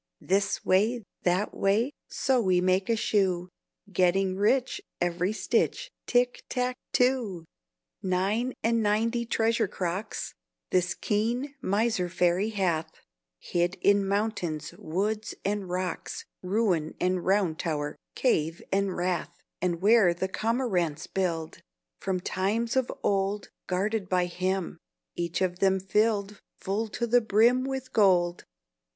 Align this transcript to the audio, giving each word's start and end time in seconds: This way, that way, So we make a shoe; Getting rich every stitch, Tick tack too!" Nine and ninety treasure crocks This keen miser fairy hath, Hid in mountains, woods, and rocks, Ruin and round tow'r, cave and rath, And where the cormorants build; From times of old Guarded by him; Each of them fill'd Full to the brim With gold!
This 0.21 0.65
way, 0.65 1.03
that 1.21 1.53
way, 1.55 1.91
So 2.07 2.41
we 2.41 2.59
make 2.59 2.89
a 2.89 2.95
shoe; 2.95 3.49
Getting 3.93 4.35
rich 4.35 4.81
every 4.99 5.31
stitch, 5.31 5.91
Tick 6.07 6.43
tack 6.49 6.75
too!" 6.91 7.45
Nine 8.01 8.53
and 8.63 8.81
ninety 8.81 9.27
treasure 9.27 9.67
crocks 9.67 10.33
This 10.71 10.95
keen 10.95 11.53
miser 11.61 12.09
fairy 12.09 12.49
hath, 12.49 12.91
Hid 13.37 13.75
in 13.79 14.07
mountains, 14.07 14.73
woods, 14.79 15.35
and 15.45 15.69
rocks, 15.69 16.25
Ruin 16.41 16.95
and 16.99 17.23
round 17.23 17.59
tow'r, 17.59 17.95
cave 18.15 18.59
and 18.71 18.97
rath, 18.97 19.37
And 19.61 19.83
where 19.83 20.15
the 20.15 20.27
cormorants 20.27 21.05
build; 21.05 21.61
From 21.99 22.19
times 22.19 22.75
of 22.75 22.91
old 23.03 23.49
Guarded 23.67 24.09
by 24.09 24.25
him; 24.25 24.79
Each 25.15 25.41
of 25.41 25.59
them 25.59 25.79
fill'd 25.79 26.39
Full 26.59 26.87
to 26.87 27.05
the 27.05 27.21
brim 27.21 27.63
With 27.65 27.93
gold! 27.93 28.45